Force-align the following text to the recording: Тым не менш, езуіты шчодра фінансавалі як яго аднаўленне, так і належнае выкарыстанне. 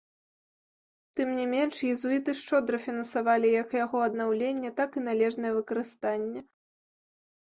Тым 1.19 1.33
не 1.39 1.43
менш, 1.55 1.75
езуіты 1.95 2.31
шчодра 2.39 2.79
фінансавалі 2.85 3.51
як 3.55 3.75
яго 3.79 3.97
аднаўленне, 4.07 4.71
так 4.79 4.97
і 5.03 5.05
належнае 5.09 5.53
выкарыстанне. 5.59 6.41